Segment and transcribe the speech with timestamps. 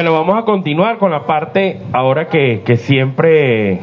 [0.00, 3.80] Bueno, vamos a continuar con la parte ahora que, siempre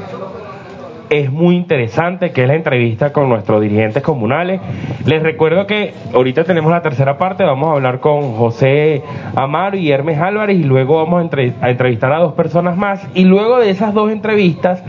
[1.11, 4.59] es muy interesante, que es la entrevista con nuestros dirigentes comunales.
[5.05, 9.03] Les recuerdo que ahorita tenemos la tercera parte, vamos a hablar con José
[9.35, 13.07] Amaro y Hermes Álvarez y luego vamos a, entre- a entrevistar a dos personas más
[13.13, 14.83] y luego de esas dos entrevistas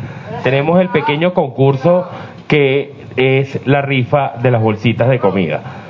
[0.45, 2.09] tenemos el pequeño concurso
[2.49, 5.88] que es la rifa de las bolsitas de comida.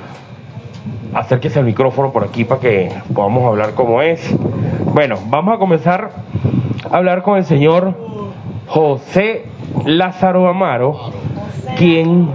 [1.13, 4.35] Acérquese el micrófono por aquí para que podamos hablar como es.
[4.93, 6.11] Bueno, vamos a comenzar
[6.89, 7.95] a hablar con el señor
[8.67, 9.45] José
[9.85, 11.11] Lázaro Amaro,
[11.77, 12.29] quien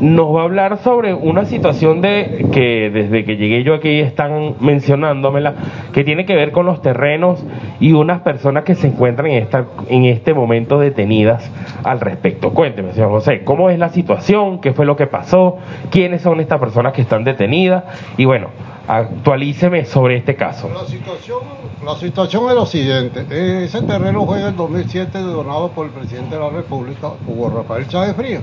[0.00, 4.56] nos va a hablar sobre una situación de que desde que llegué yo aquí están
[4.60, 5.54] mencionándomela,
[5.92, 7.44] que tiene que ver con los terrenos
[7.80, 11.50] y unas personas que se encuentran en, esta, en este momento detenidas
[11.84, 12.52] al respecto.
[12.52, 14.60] Cuénteme, señor José, ¿cómo es la situación?
[14.60, 15.58] ¿Qué fue lo que pasó?
[15.90, 17.84] ¿Quiénes son estas personas que están detenidas?
[18.16, 18.48] Y bueno,
[18.88, 20.70] actualíceme sobre este caso.
[20.72, 21.40] La situación,
[21.84, 23.64] la situación es lo siguiente.
[23.64, 27.86] Ese terreno fue en el 2007 donado por el presidente de la República, Hugo Rafael
[27.86, 28.42] Chávez Frías,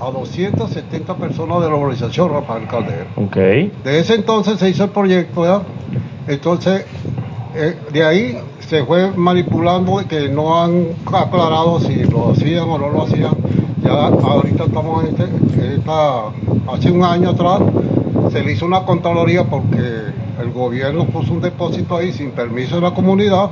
[0.00, 3.06] a 270 personas de la organización Rafael Caldera.
[3.16, 3.36] Ok.
[3.36, 5.62] De ese entonces se hizo el proyecto, ¿verdad?
[6.26, 6.84] Entonces,
[7.54, 12.88] eh, de ahí se fue manipulando que no han aclarado si lo hacían o no
[12.88, 13.32] lo hacían.
[13.82, 16.24] Ya ahorita estamos en este, en esta,
[16.72, 17.60] hace un año atrás
[18.30, 19.78] se le hizo una contraloría porque
[20.40, 23.50] el gobierno puso un depósito ahí sin permiso de la comunidad.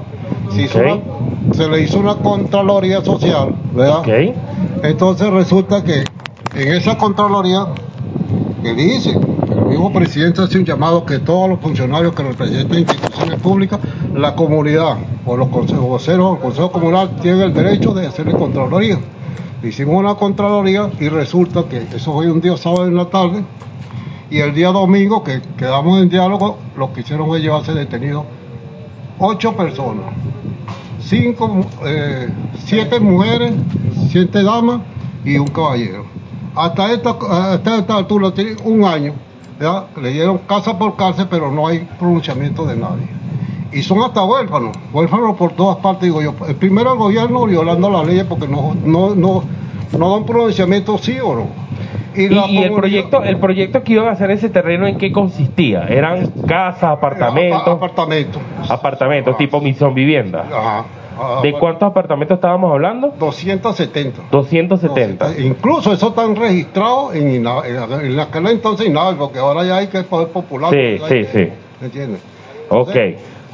[0.50, 0.84] Se, hizo Ok.
[0.84, 4.00] una- se le hizo una contraloría social, ¿verdad?
[4.00, 4.08] Ok.
[4.84, 6.04] Entonces resulta que
[6.54, 7.66] en esa Contraloría
[8.62, 13.40] que dice, el mismo presidente hace un llamado que todos los funcionarios que representan instituciones
[13.40, 13.80] públicas,
[14.14, 18.98] la comunidad o los o el consejo comunal tienen el derecho de hacerle Contraloría.
[19.62, 23.44] Hicimos una Contraloría y resulta que eso fue un día sábado en la tarde
[24.30, 28.24] y el día domingo que quedamos en diálogo, lo que hicieron fue llevarse detenidos
[29.18, 30.14] ocho personas
[31.08, 32.28] cinco, eh,
[32.64, 33.52] siete mujeres,
[34.10, 34.82] siete damas
[35.24, 36.17] y un caballero.
[36.58, 39.14] Hasta esta, hasta esta altura tiene un año,
[40.00, 43.06] le dieron casa por cárcel, pero no hay pronunciamiento de nadie.
[43.72, 46.34] Y son hasta huérfanos, huérfanos por todas partes, digo yo.
[46.48, 49.44] El primero el gobierno violando las leyes porque no, no, no,
[49.96, 51.46] no dan pronunciamiento sí o no.
[52.16, 55.84] Y, y el proyecto, el proyecto que iban a hacer ese terreno, ¿en qué consistía?
[55.84, 57.68] ¿Eran casas, Apa- apartamentos?
[57.68, 58.42] Apartamentos.
[58.68, 60.44] Apartamentos, tipo misión vivienda.
[60.50, 60.84] Ajá.
[61.20, 63.12] Ah, ¿De cuántos apartamentos estábamos hablando?
[63.18, 64.22] 270.
[64.30, 65.38] 270.
[65.40, 69.88] Incluso eso están registrados en, INA- en, en aquel entonces INAVI, porque ahora ya hay
[69.88, 70.70] que poder popular.
[70.72, 71.52] Sí, sí, que- sí.
[71.80, 72.20] ¿me entiendes?
[72.70, 72.90] Ok,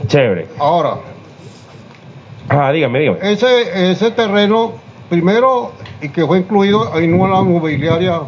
[0.06, 0.48] chévere.
[0.58, 0.96] Ahora,
[2.48, 3.18] Ah, dígame, dígame.
[3.22, 4.72] ese, ese terreno,
[5.08, 8.20] primero, y que fue incluido en una mobiliaria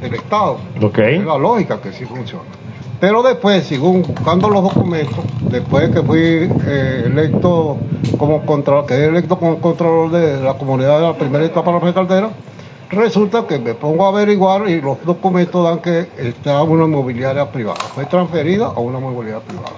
[0.00, 0.58] del Estado.
[0.82, 0.98] Ok.
[0.98, 2.44] Es la lógica que sí funciona.
[3.00, 7.76] Pero después, según buscando los documentos, después que fui eh, electo
[8.16, 11.94] como control, quedé electo como controlador de la comunidad de la primera etapa de la
[11.94, 12.30] Caldera,
[12.90, 17.80] resulta que me pongo a averiguar y los documentos dan que está una inmobiliaria privada.
[17.94, 19.70] Fue transferida a una inmobiliaria privada.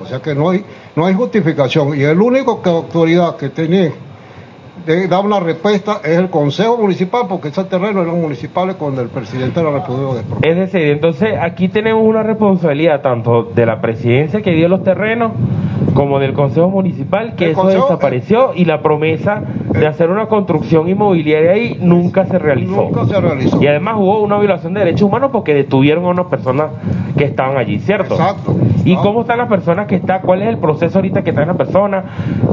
[0.00, 0.64] O sea que no hay,
[0.94, 1.98] no hay justificación.
[1.98, 3.92] Y el único que autoridad que tenía
[4.94, 9.08] de dar una respuesta es el Consejo Municipal, porque ese terreno era municipal con el
[9.08, 13.66] presidente de la República de Pro- Es decir, entonces aquí tenemos una responsabilidad tanto de
[13.66, 15.32] la presidencia que dio los terrenos
[15.98, 19.42] como del Consejo Municipal que eso Consejo- desapareció y la promesa
[19.72, 19.86] de Eh.
[19.88, 22.82] hacer una construcción inmobiliaria ahí nunca se realizó.
[22.84, 23.60] Nunca se realizó.
[23.60, 26.66] Y además hubo una violación de derechos humanos porque detuvieron a unas personas
[27.16, 28.14] que estaban allí, ¿cierto?
[28.14, 28.54] Exacto.
[28.84, 29.00] ¿Y Ah.
[29.02, 30.20] cómo están las personas que están?
[30.22, 32.04] ¿Cuál es el proceso ahorita que están las personas?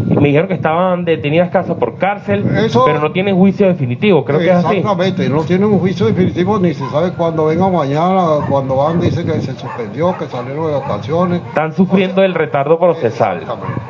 [0.10, 4.40] Me dijeron que estaban detenidas casa por cárcel, Eso- pero no tienen juicio definitivo, creo
[4.40, 4.78] que es así.
[4.78, 9.24] Exactamente, no tienen un juicio definitivo ni se sabe cuándo venga mañana, cuando van dice
[9.24, 11.42] que se suspendió, que salieron de vacaciones.
[11.50, 13.35] Están sufriendo el retardo procesal.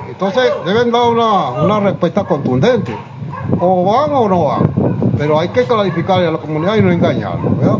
[0.09, 2.95] Entonces deben dar una, una respuesta contundente.
[3.59, 4.63] O van o no van.
[5.17, 7.77] Pero hay que clarificarle a la comunidad y no engañarlos, ¿verdad?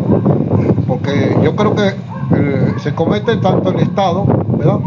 [0.87, 4.25] Porque yo creo que eh, se comete tanto el Estado,
[4.57, 4.79] ¿verdad?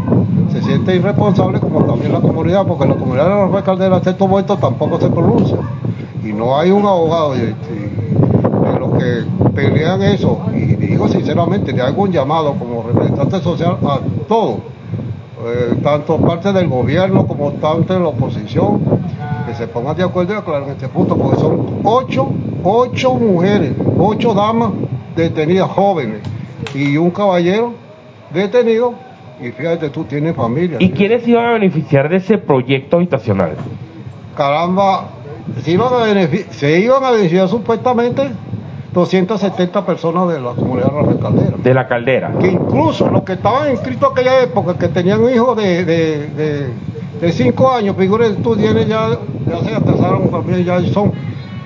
[0.51, 4.27] Se siente irresponsable como también la comunidad, porque la comunidad de Rafael Caldera hasta estos
[4.27, 5.57] momentos tampoco se pronuncia.
[6.23, 10.39] Y no hay un abogado y- de los que pelean eso.
[10.53, 14.59] Y digo sinceramente, le hago un llamado como representante social a todos
[15.51, 18.81] eh, tanto parte del gobierno como tanto de la oposición,
[19.47, 22.31] que se pongan de acuerdo y aclaren este punto, porque son ocho,
[22.63, 24.71] ocho mujeres, ocho damas
[25.15, 26.21] detenidas jóvenes
[26.73, 27.73] y un caballero
[28.33, 28.93] detenido,
[29.41, 30.77] y fíjate, tú tienes familia.
[30.79, 33.55] ¿Y quiénes iban a beneficiar de ese proyecto habitacional?
[34.35, 35.09] Caramba,
[35.63, 38.29] se iban a beneficiar, se iban a beneficiar supuestamente
[38.93, 41.57] 270 personas de la comunidad de Rafael Caldera.
[41.63, 42.31] De la caldera.
[42.39, 46.67] que incluso los que estaban inscritos aquella época, que tenían hijos de, de, de-
[47.21, 49.09] de cinco años, figúrense tú, tienes ya,
[49.47, 51.11] ya se casaron también, ya son,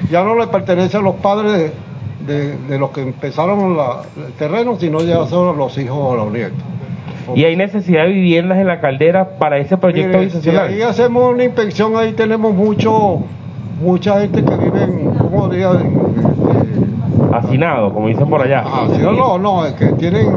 [0.09, 1.71] ya no le pertenece a los padres
[2.25, 6.31] de, de, los que empezaron la, el terreno, sino ya son los hijos o los
[6.31, 6.57] nietos.
[7.35, 11.31] ¿Y hay necesidad de viviendas en la caldera para ese proyecto Mire, si ahí hacemos
[11.31, 13.19] una inspección, ahí tenemos mucho,
[13.81, 15.69] mucha gente que vive en, ¿cómo diría?
[15.71, 16.02] En-
[17.37, 18.63] Hacinado, como dicen por allá.
[18.65, 20.27] Ah, sí, no, no, es que tienen,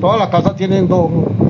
[0.00, 1.08] todas las casas tienen dos,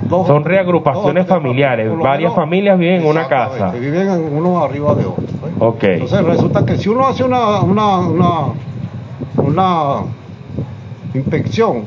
[0.09, 3.71] dos Son reagrupaciones dos, familiares, varias familias viven en una casa.
[3.71, 5.25] Viven en uno arriba de otro.
[5.25, 5.53] ¿eh?
[5.59, 5.85] Ok.
[5.85, 8.31] Entonces resulta que si uno hace una, una, una,
[9.37, 10.01] una
[11.15, 11.85] inspección,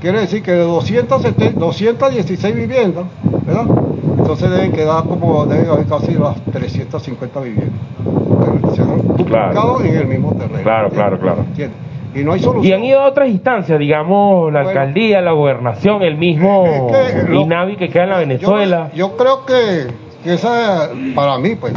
[0.00, 3.04] quiere decir que de 270 216 viviendas,
[3.44, 3.66] ¿verdad?
[4.18, 7.80] Entonces deben quedar como, deben haber casi las 350 viviendas.
[8.74, 10.62] Se han duplicado en el mismo terreno.
[10.62, 10.92] Claro, ¿entiendes?
[10.94, 11.40] claro, claro.
[11.48, 11.91] ¿Entiendes?
[12.14, 12.66] Y no hay solución.
[12.66, 14.80] Y han ido a otras instancias, digamos, la Bueno.
[14.80, 18.90] alcaldía, la gobernación, el mismo Es que lo- INAVI que queda en la Venezuela.
[18.94, 19.86] Yo, yo creo que,
[20.22, 21.72] que esa, para mí, pues,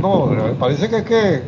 [0.00, 1.42] no, me parece que, que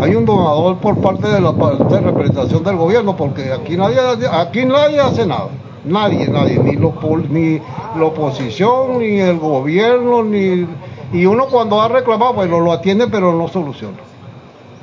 [0.00, 3.96] hay un donador por parte de la parte de representación del gobierno, porque aquí nadie,
[4.32, 5.48] aquí nadie hace nada.
[5.84, 7.58] Nadie, nadie, ni, los pol- ni
[7.98, 10.66] la oposición, ni el gobierno, ni...
[11.12, 13.98] Y uno cuando ha reclamado, bueno, lo atiende, pero no soluciona.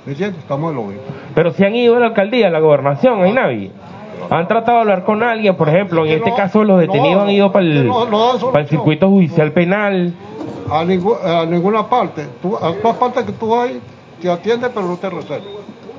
[0.06, 0.42] ¿Me entiendes?
[0.42, 1.03] Estamos en lo mismo.
[1.36, 3.71] Pero si han ido a la alcaldía, a la gobernación, a INAVI.
[4.30, 7.21] Han tratado de hablar con alguien, por ejemplo, en este no, caso los detenidos no,
[7.24, 10.13] han ido para el, no- para circuito judicial penal.
[10.69, 10.80] a,
[11.42, 12.27] a ninguna parte.
[12.42, 13.69] Tú, a todas partes que tú vas,
[14.21, 15.48] te atiende, pero no te resuelve.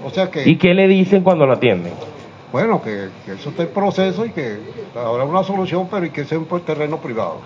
[0.05, 1.93] O sea que, ¿Y qué le dicen cuando lo atienden?
[2.52, 4.58] bueno, que, que eso está en proceso y que
[4.94, 7.38] habrá una solución, pero y que sea un terreno privado.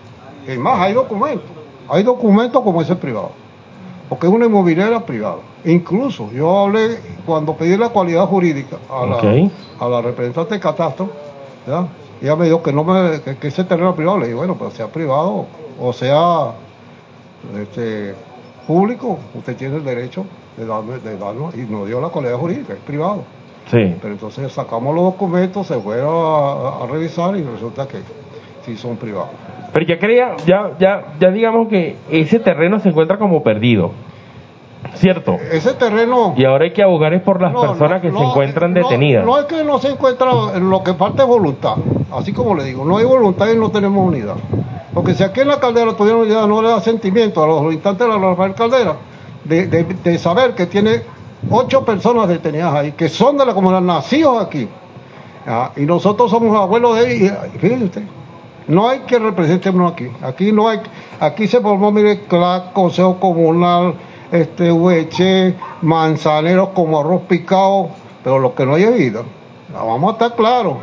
[0.53, 1.51] Y más, hay documentos.
[1.89, 3.31] Hay documentos como ese privado.
[4.09, 5.39] Porque es una inmobiliaria privada.
[5.65, 9.51] Incluso yo hablé cuando pedí la cualidad jurídica a la, Ok.
[9.81, 11.09] a la representante de catastro,
[11.67, 11.87] ¿ya?
[12.23, 14.19] ella me dijo que no me, que, que ese terreno privado.
[14.19, 15.47] Le dije, bueno, pues sea privado
[15.81, 16.53] o sea
[17.61, 18.15] este,
[18.67, 20.25] público, usted tiene el derecho
[20.57, 23.25] de darme, de darnos, y nos dio la cualidad jurídica, es privado.
[23.71, 23.97] Sí.
[24.01, 27.99] Pero entonces sacamos los documentos, se fueron a, a revisar y resulta que
[28.65, 29.31] sí son privados.
[29.77, 33.91] Pero ya creía, ya, ya, ya digamos que ese terreno se encuentra como perdido.
[34.95, 35.37] ¿Cierto?
[35.53, 36.33] Ese terreno...
[36.35, 39.27] Y ahora hay que abogar es por las No, personas no, que se encuentran detenidas.
[39.27, 41.75] No, es que no se encuentra, lo que falta es voluntad.
[42.11, 44.37] Así como le digo, no hay voluntad y no tenemos unidad.
[44.95, 48.07] Porque si aquí en la caldera tuviera unidad, no le da sentimiento a los habitantes
[48.07, 48.95] de la Rafael Caldera
[49.45, 51.03] de, de- de saber que tiene
[51.51, 54.67] ocho personas detenidas ahí, que son de la comunidad, nacidos aquí.
[55.47, 57.33] Ah, y nosotros somos abuelos de ellos.
[57.55, 58.03] y, Fíjese usted,
[58.69, 60.09] no hay que representarnos aquí.
[60.23, 60.81] Aquí no hay,
[61.21, 63.95] aquí se formó, mire, CLAC, Consejo Comunal,
[64.33, 67.89] este, UH, manzaneros como arroz picado,
[68.25, 69.23] pero lo que no hay vida.
[69.73, 70.77] Vamos a estar claros.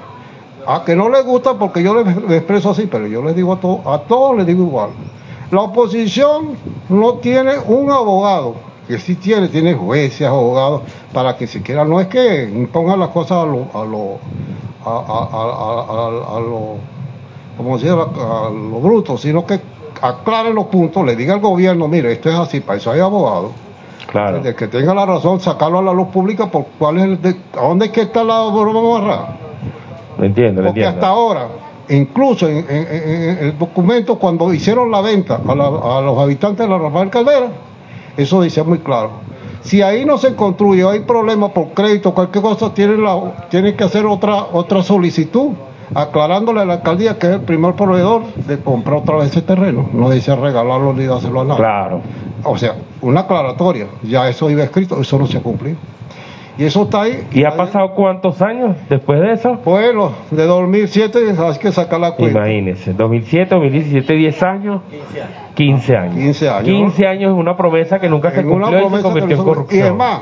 [0.65, 3.59] A que no les gusta porque yo les, expreso así, pero yo les digo a
[3.59, 4.91] todos, a todos les digo igual.
[5.51, 6.51] La oposición
[6.89, 8.56] no tiene un abogado,
[8.88, 13.44] que sí tiene, tiene jueces, abogados, para que siquiera no es que impongan las cosas
[13.44, 14.18] a lo, a lo,
[14.85, 16.77] a, a, a- a- a lo,
[17.58, 19.60] como se llama, a lo bruto, sino que
[20.02, 23.52] aclare los puntos, le diga al gobierno, mire, esto es así, para eso hay abogados.
[24.08, 24.42] Claro.
[24.42, 27.36] De que tenga la razón, sacarlo a la luz pública, por cuál es el de-
[27.58, 29.38] ¿a dónde es que está la amarrada?
[30.18, 30.90] Lo entiendo, lo Porque entiendo.
[31.06, 31.48] hasta ahora,
[31.90, 36.18] incluso en, en- en- en el documento, cuando hicieron la venta a, la- a los
[36.18, 37.48] habitantes de la Rafael Caldera,
[38.18, 39.10] eso dice muy claro.
[39.62, 43.86] Si ahí no se construye, hay problemas por crédito, cualquier cosa, tienen, la, tienen que
[43.86, 45.52] hacer otra, otra solicitud,
[45.95, 49.90] aclarándole a la alcaldía que es el primer proveedor de comprar otra vez ese terreno.
[49.94, 51.57] No dice regalarlo ni dárselo a nadie.
[51.59, 52.02] Claro.
[52.44, 53.88] O sea, una aclaratoria.
[54.04, 55.78] Ya eso iba escrito, eso no se ha cumplido.
[56.56, 57.28] Y eso está ahí.
[57.31, 59.57] ¿Y ha pasado cuántos años después de eso?
[59.66, 62.40] Bueno, de 2007 hay que sacar la cuenta.
[62.40, 64.81] Imagínense, 2007, 2017, 10 años,
[65.56, 66.16] 15 años.
[66.16, 66.64] 15 años.
[66.66, 69.38] 15 años es una promesa que nunca se En una cumplió y se convirtió en
[69.40, 69.83] se- corrupción.
[69.83, 70.19] Y es más,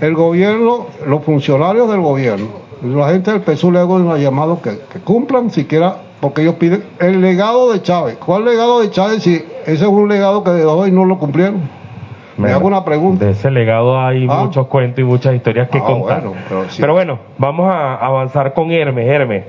[0.00, 2.46] el gobierno, los funcionarios del gobierno,
[2.82, 6.84] la gente del PSUV le hago un llamado que, que cumplan siquiera, porque ellos piden
[7.00, 8.16] el legado de Chávez.
[8.24, 11.60] ¿Cuál legado de Chávez si ese es un legado que de hoy no lo cumplieron?
[12.36, 13.24] Me hago una pregunta.
[13.24, 14.42] De ese legado hay Ah.
[14.44, 16.20] muchos cuentos y muchas historias que Ah, contar.
[16.22, 16.80] bueno, pero sí.
[16.80, 19.08] Pero bueno, vamos a avanzar con Hermes.
[19.08, 19.44] Hermes,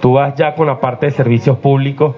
[0.00, 2.14] tú vas ya con la parte de servicios públicos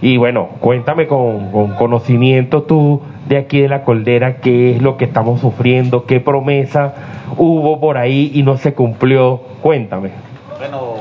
[0.00, 4.96] y bueno, cuéntame con, con conocimiento tú de aquí de la Coldera qué es lo
[4.96, 6.94] que estamos sufriendo, qué promesa
[7.36, 9.40] hubo por ahí y no se cumplió.
[9.62, 10.10] Cuéntame.
[10.58, 10.94] Bueno,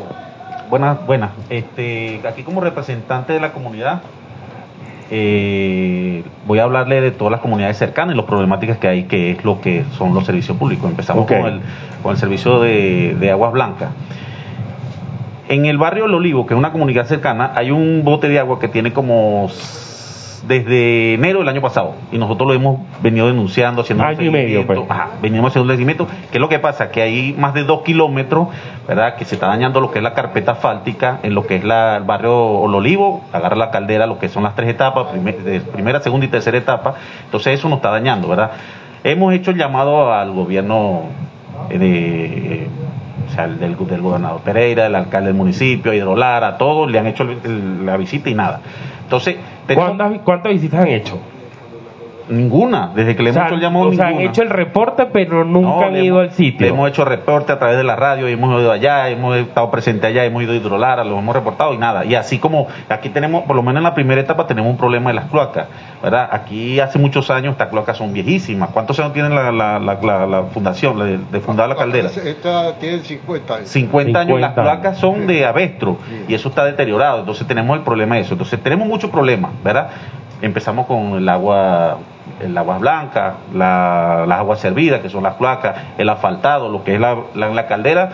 [0.70, 1.32] buenas, buenas.
[1.50, 4.02] Este, aquí como representante de la comunidad,
[5.12, 9.32] eh, voy a hablarle de todas las comunidades cercanas y las problemáticas que hay, que
[9.32, 10.90] es lo que son los servicios públicos.
[10.90, 11.62] Empezamos con, el,
[12.02, 13.90] con el servicio de, de aguas blancas.
[15.50, 18.60] En el barrio El Olivo, que es una comunidad cercana, hay un bote de agua
[18.60, 19.50] que tiene como
[20.48, 24.66] desde enero del año pasado y nosotros lo hemos venido denunciando, haciendo año y medio,
[24.68, 24.80] pues.
[24.90, 26.08] Ajá, venimos haciendo un seguimiento.
[26.32, 26.92] ¿Qué es lo que pasa?
[26.92, 28.50] Que hay más de dos kilómetros,
[28.88, 29.16] ¿verdad?
[29.16, 31.98] Que se está dañando lo que es la carpeta asfáltica en lo que es la,
[31.98, 35.08] el barrio Ololivo, agarra la caldera, lo que son las tres etapas,
[35.74, 36.96] primera, segunda y tercera etapa.
[37.26, 38.52] Entonces eso nos está dañando, ¿verdad?
[39.04, 41.04] Hemos hecho el llamado al gobierno
[41.70, 42.68] de
[43.34, 45.92] o sea, del, del gobernador Pereira, el alcalde del municipio,
[46.44, 48.62] a todos le han hecho la visita y nada.
[49.04, 49.38] Entonces,
[49.74, 51.20] ¿Cuántas, ¿cuántas visitas han hecho?
[52.30, 53.88] Ninguna, desde que le hemos hecho el llamado.
[53.88, 56.62] O sea, han hecho el reporte, pero nunca han ido al sitio.
[56.62, 60.08] Le hemos hecho reporte a través de la radio, hemos ido allá, hemos estado presente
[60.08, 62.06] allá, hemos ido a Hidrolara, lo hemos reportado y nada.
[62.06, 65.10] Y así como aquí tenemos, por lo menos en la primera etapa, tenemos un problema
[65.10, 65.68] de las cloacas,
[66.02, 66.30] ¿verdad?
[66.32, 68.70] Aquí hace muchos años estas cloacas son viejísimas.
[68.70, 72.10] ¿Cuántos años tiene la, la, la, fundación de, de, fundar la caldera?
[72.10, 73.70] Esta tiene 50 años.
[73.70, 77.20] 50 años, las cloacas son de avestro y eso está deteriorado.
[77.20, 78.34] Entonces tenemos el problema de eso.
[78.34, 79.90] Entonces tenemos muchos problemas, ¿verdad?
[80.42, 82.00] Empezamos con el agua
[82.44, 86.96] el agua blanca, la, las aguas servidas, que son las cloacas, el asfaltado, lo que
[86.96, 88.10] es la, la caldera,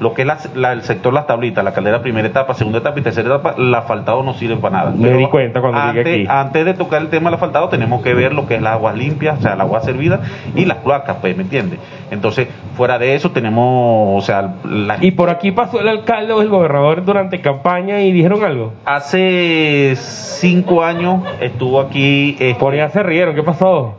[0.00, 3.02] lo que es la, el sector Las Tablitas, la caldera primera etapa, segunda etapa y
[3.02, 4.90] tercera etapa, el asfaltado no sirve para nada.
[4.94, 6.26] Me di cuenta cuando antes, llegué aquí.
[6.28, 8.94] Antes de tocar el tema del asfaltado, tenemos que ver lo que es las aguas
[8.94, 10.20] limpias, o sea, el agua servida
[10.54, 11.78] y las cloacas, pues, ¿me entiendes?
[12.10, 14.98] Entonces, fuera de eso, tenemos, o sea, la...
[15.00, 18.74] ¿Y por aquí pasó el alcalde o el gobernador durante campaña y dijeron algo?
[18.84, 22.36] Hace cinco años estuvo aquí.
[22.38, 22.54] Este...
[22.56, 23.94] Por allá se rieron, ¿qué pasó?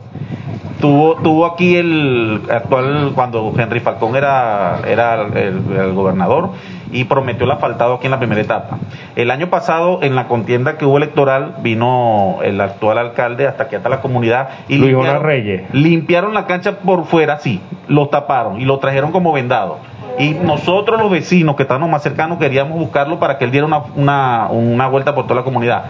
[0.80, 6.50] Tuvo, tuvo aquí el actual, cuando Henry Falcón era, era el, gobernador
[6.92, 8.78] y prometió el asfaltado aquí en la primera etapa.
[9.16, 13.76] El año pasado, en la contienda que hubo electoral, vino el actual alcalde hasta aquí,
[13.76, 15.62] hasta la comunidad, y limpiaron, Reyes.
[15.72, 19.78] limpiaron la cancha por fuera, sí, lo taparon y lo trajeron como vendado.
[20.18, 23.82] Y nosotros los vecinos que estábamos más cercanos queríamos buscarlo para que él diera una,
[23.94, 25.84] una, una vuelta por toda la comunidad.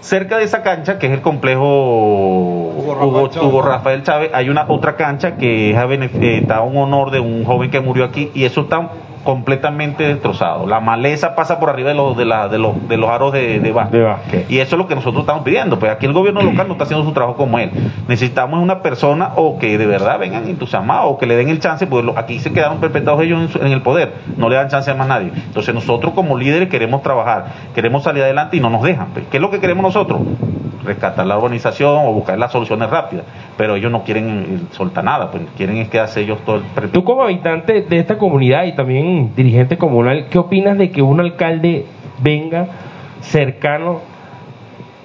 [0.00, 5.36] Cerca de esa cancha, que es el complejo Hugo, Rafael, Chávez, hay una otra cancha
[5.36, 8.62] que es a, eh, está un honor de un joven que murió aquí y eso
[8.62, 8.90] está
[9.28, 10.66] completamente destrozado.
[10.66, 13.60] La maleza pasa por arriba de los de, la, de los de los aros de,
[13.60, 14.50] de, básquet.
[14.50, 15.78] Y eso es lo que nosotros estamos pidiendo.
[15.78, 17.70] Pues aquí el gobierno local no está haciendo su trabajo como él.
[18.08, 21.86] Necesitamos una persona o que de verdad vengan entusiasmados o que le den el chance,
[21.86, 25.06] porque aquí se quedaron perpetrados ellos en, el poder, no le dan chance a más
[25.06, 25.30] nadie.
[25.34, 29.08] Entonces nosotros como líderes queremos trabajar, queremos salir adelante y no nos dejan.
[29.12, 30.22] Pues, ¿Qué es lo que queremos nosotros?
[30.88, 33.24] Rescatar la urbanización o buscar las soluciones rápidas,
[33.56, 36.90] pero ellos no quieren eh, soltar nada, pues quieren es que hace ellos todo el...
[36.90, 41.20] Tú como habitante de esta comunidad y también dirigente comunal, ¿qué opinas de que un
[41.20, 41.86] alcalde
[42.20, 42.66] venga
[43.20, 44.00] cercano,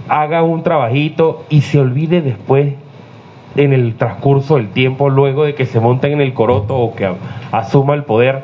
[0.08, 2.74] haga un trabajito y se olvide después
[3.56, 7.10] en el transcurso del tiempo, luego de que se monten en el coroto o que
[7.52, 8.44] asuma el poder,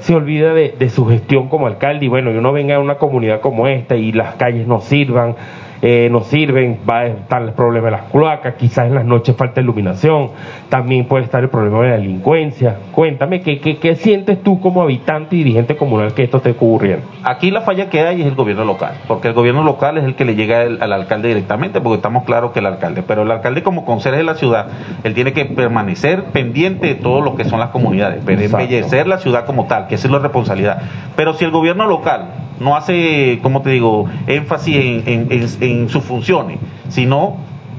[0.00, 2.96] se olvida de, de, su gestión como alcalde y bueno, y uno venga a una
[2.96, 5.36] comunidad como esta y las calles no sirvan,
[5.80, 9.36] eh, no sirven, va a estar el problema de las cloacas, quizás en las noches
[9.36, 10.30] falta iluminación,
[10.68, 12.76] también puede estar el problema de la delincuencia.
[12.92, 17.06] Cuéntame, ¿qué, qué, sientes tú como habitante y dirigente comunal que esto esté ocurriendo?
[17.22, 20.14] Aquí la falla que hay es el gobierno local, porque el gobierno local es el
[20.14, 23.62] que le llega al alcalde directamente, porque estamos claros que el alcalde, pero el alcalde
[23.62, 24.66] como conserje de la ciudad,
[25.04, 29.44] él tiene que permanecer pendiente de todo lo que son las comunidades, embellecer la ciudad
[29.46, 30.82] como tal, que esa es la responsabilidad.
[31.16, 35.28] Pero si el gobierno local no hace, como te digo, énfasis en,
[35.60, 37.36] en, sus funciones, sino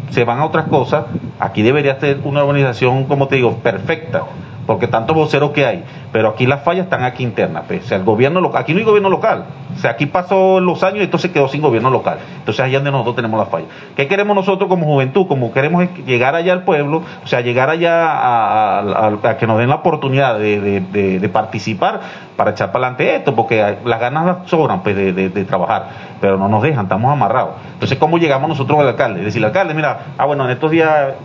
[0.09, 1.05] se van a otras cosas,
[1.39, 4.23] aquí debería ser una organización, como te digo, perfecta,
[4.69, 7.85] porque tantos voceros que hay, pero aquí las fallas están aquí internas, pues.
[7.85, 9.45] o sea, el gobierno local, aquí no hay gobierno local,
[9.75, 12.91] o sea, aquí pasó los años y entonces quedó sin gobierno local, entonces allá donde
[12.91, 13.67] nosotros tenemos las fallas.
[13.95, 15.25] ¿Qué queremos nosotros como juventud?
[15.25, 19.77] Como queremos llegar allá al pueblo, o sea, llegar allá a, que nos den la
[19.77, 22.01] oportunidad de, participar
[22.35, 25.87] para echar para adelante esto, porque las ganas sobran pues, de, trabajar,
[26.21, 27.55] pero no nos dejan, estamos amarrados.
[27.73, 29.21] Entonces, ¿cómo llegamos nosotros al alcalde?
[29.21, 31.15] Decirle, alcalde, mira, ah, bueno, en estos días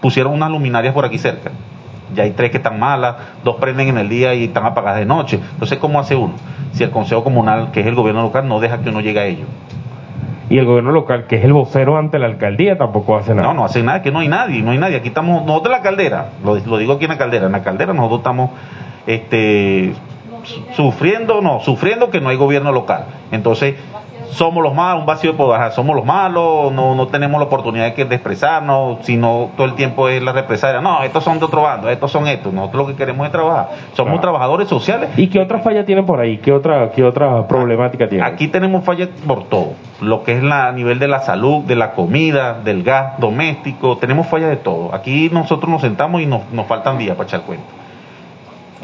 [0.00, 1.50] pusieron unas luminarias por aquí cerca
[2.14, 5.06] ya hay tres que están malas, dos prenden en el día y están apagadas de
[5.06, 5.40] noche.
[5.52, 6.34] Entonces, ¿cómo hace uno?
[6.72, 9.26] Si el Consejo Comunal, que es el gobierno local, no deja que uno llegue a
[9.26, 9.44] ello.
[10.50, 13.48] Y el gobierno local, que es el vocero ante la alcaldía, tampoco hace nada.
[13.48, 14.96] No, no hace nada, que no hay nadie, no hay nadie.
[14.96, 17.62] Aquí estamos, nosotros en la caldera, lo, lo digo aquí en la caldera, en la
[17.62, 18.50] caldera nosotros estamos
[19.06, 19.94] este,
[20.74, 23.06] sufriendo, no, sufriendo que no hay gobierno local.
[23.30, 23.76] Entonces,
[24.32, 27.94] somos los malos, un vacío de poder, somos los malos, no, no tenemos la oportunidad
[27.94, 30.80] de, expresarnos, sino todo el tiempo es la represalia.
[30.80, 32.52] No, estos son de otro bando, estos son estos.
[32.52, 33.70] Nosotros lo que queremos es trabajar.
[33.94, 35.10] Somos trabajadores sociales.
[35.16, 36.38] ¿Y qué otra falla tienen por ahí?
[36.38, 38.26] ¿Qué otra, qué otra problemática tienen?
[38.26, 39.74] Aquí tenemos fallas por todo.
[40.00, 43.98] Lo que es la, a nivel de la salud, de la comida, del gas doméstico,
[43.98, 44.94] tenemos fallas de todo.
[44.94, 47.81] Aquí nosotros nos sentamos y nos, nos faltan días para echar cuenta.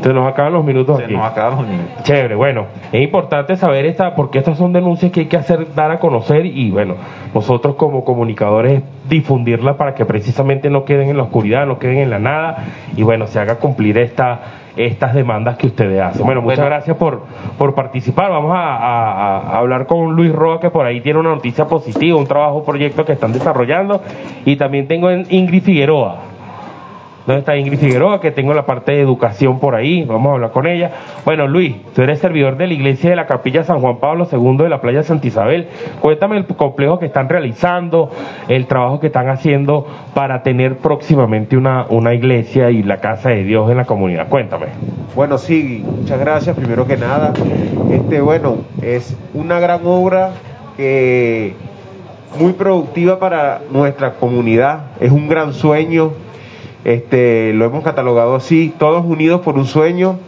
[0.02, 1.14] Se nos acaban los minutos Se aquí.
[1.14, 2.02] nos acaban los minutos.
[2.04, 5.90] Chévere, bueno, es importante saber esta, porque estas son denuncias que hay que hacer, dar
[5.90, 6.94] a conocer y bueno,
[7.34, 12.10] nosotros como comunicadores difundirla para que precisamente no queden en la oscuridad, no queden en
[12.10, 12.58] la nada
[12.96, 14.40] y bueno, se haga cumplir esta,
[14.76, 16.24] estas demandas que ustedes hacen.
[16.24, 16.70] Bueno, muchas Bueno.
[16.70, 17.22] gracias por,
[17.58, 18.30] por participar.
[18.30, 22.16] Vamos a, a- a hablar con Luis Roa, que por ahí tiene una noticia positiva,
[22.16, 24.00] un trabajo, un proyecto que están desarrollando
[24.44, 26.16] y también tengo en Ingrid Figueroa.
[27.28, 28.23] ¿Dónde está Ingrid Figueroa?
[28.23, 30.02] Que tengo la parte de educación por ahí.
[30.02, 30.90] Vamos a hablar con ella.
[31.26, 34.56] Bueno, Luis, tú eres servidor de la iglesia de la Capilla San Juan Pablo II
[34.56, 35.68] de la playa Santa Isabel.
[36.00, 38.08] Cuéntame el complejo que están realizando,
[38.49, 43.44] el trabajo que están haciendo para tener próximamente una, una iglesia y la casa de
[43.44, 44.28] Dios en la comunidad.
[44.30, 44.68] Cuéntame.
[45.14, 46.56] Bueno, sí, muchas gracias.
[46.56, 47.35] Primero que nada,
[47.90, 50.30] este, bueno, es una gran obra
[50.78, 51.52] que
[52.40, 54.92] muy productiva para nuestra comunidad.
[54.99, 56.12] Es un gran sueño.
[56.85, 60.18] Este, lo hemos catalogado así, todos unidos por un sueño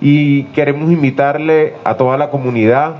[0.00, 2.96] y queremos invitarle a toda la comunidad,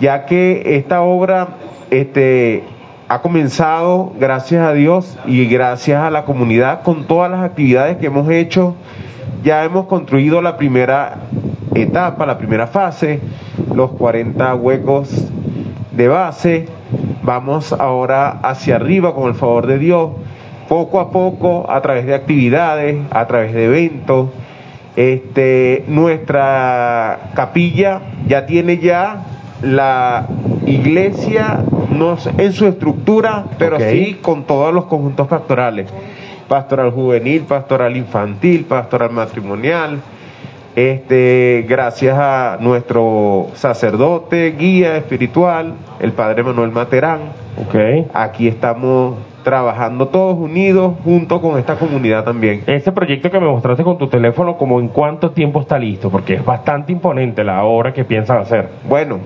[0.00, 1.48] ya que esta obra
[1.90, 2.64] este,
[3.08, 8.06] ha comenzado, gracias a Dios y gracias a la comunidad, con todas las actividades que
[8.06, 8.74] hemos hecho.
[9.44, 11.16] Ya hemos construido la primera
[11.74, 13.20] etapa, la primera fase,
[13.74, 15.28] los 40 huecos
[15.90, 16.68] de base.
[17.22, 20.10] Vamos ahora hacia arriba con el favor de Dios,
[20.72, 24.30] poco a poco, a través de actividades, a través de eventos.
[24.96, 29.22] Este, nuestra capilla ya tiene ya
[29.60, 30.26] la
[30.64, 31.58] iglesia
[31.90, 35.90] no en su estructura, pero sí con todos los conjuntos pastorales.
[36.48, 40.00] Pastoral juvenil, pastoral infantil, pastoral matrimonial.
[40.74, 47.20] Este, gracias a nuestro sacerdote, guía espiritual, el padre Manuel Materán.
[47.58, 48.08] Ok.
[48.14, 52.62] Aquí estamos trabajando todos unidos junto con esta comunidad también.
[52.66, 56.10] Ese proyecto que me mostraste con tu teléfono, ¿como en cuánto tiempo está listo?
[56.10, 58.68] Porque es bastante imponente la obra que piensan hacer.
[58.88, 59.20] Bueno,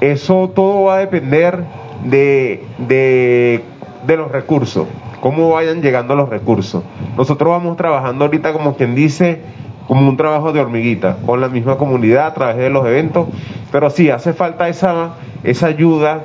[0.00, 1.64] eso todo va a depender
[2.04, 3.62] de, de,
[4.06, 4.86] de los recursos,
[5.20, 6.82] cómo vayan llegando los recursos.
[7.16, 9.40] Nosotros vamos trabajando ahorita como quien dice,
[9.86, 13.28] como un trabajo de hormiguita, con la misma comunidad a través de los eventos,
[13.72, 15.14] pero sí, hace falta esa,
[15.44, 16.24] esa ayuda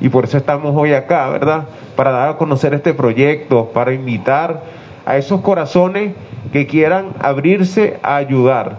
[0.00, 1.64] y por eso estamos hoy acá, ¿verdad?
[1.96, 4.62] Para dar a conocer este proyecto, para invitar
[5.04, 6.14] a esos corazones
[6.52, 8.78] que quieran abrirse a ayudar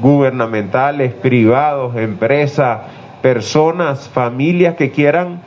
[0.00, 2.80] gubernamentales, privados, empresas,
[3.22, 5.40] personas, familias que quieran,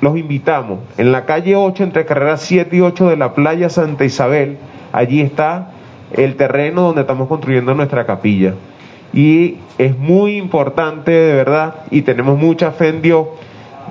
[0.00, 0.80] los invitamos.
[0.98, 4.58] En la calle 8, entre carreras 7 y 8 de la playa Santa Isabel,
[4.92, 5.70] allí está
[6.12, 8.54] el terreno donde estamos construyendo nuestra capilla.
[9.12, 13.26] Y es muy importante, de verdad, y tenemos mucha fe en Dios,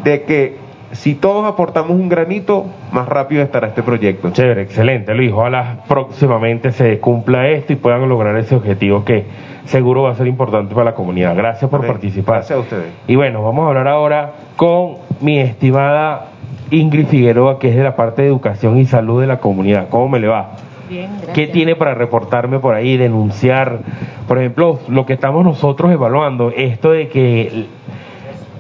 [0.04, 4.30] de que si todos aportamos un granito, más rápido estará este proyecto.
[4.32, 5.32] Chévere, excelente, Luis.
[5.34, 9.26] Ojalá próximamente se cumpla esto y puedan lograr ese objetivo que
[9.66, 11.36] seguro va a ser importante para la comunidad.
[11.36, 12.36] Gracias por participar.
[12.36, 12.94] Gracias a ustedes.
[13.08, 16.28] Y bueno, vamos a hablar ahora con mi estimada
[16.72, 19.90] Ingrid Figueroa, que es de la parte de educación y salud de la comunidad.
[19.90, 20.52] ¿Cómo me le va?
[20.90, 21.34] Bien, gracias.
[21.34, 23.80] ¿Qué tiene para reportarme por ahí, denunciar?
[24.28, 27.66] Por ejemplo, lo que estamos nosotros evaluando, esto de que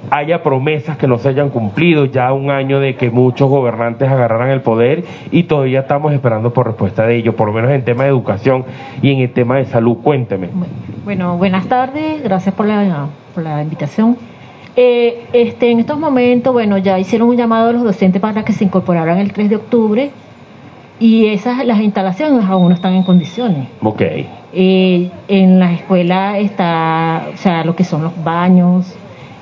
[0.09, 4.49] haya promesas que no se hayan cumplido, ya un año de que muchos gobernantes agarraran
[4.49, 8.03] el poder y todavía estamos esperando por respuesta de ello, por lo menos en tema
[8.03, 8.65] de educación
[9.01, 9.97] y en el tema de salud.
[10.03, 10.49] Cuénteme.
[11.03, 14.17] Bueno, buenas tardes, gracias por la, por la invitación.
[14.75, 18.51] Eh, este, en estos momentos, bueno, ya hicieron un llamado a los docentes para que
[18.51, 20.11] se incorporaran el 3 de octubre
[20.99, 23.67] y esas las instalaciones aún no están en condiciones.
[23.81, 24.01] Ok.
[24.53, 28.95] Eh, en la escuela está, o sea, lo que son los baños,